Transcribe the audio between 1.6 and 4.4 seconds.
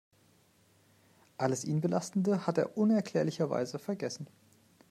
ihn belastende hat er unerklärlicherweise vergessen.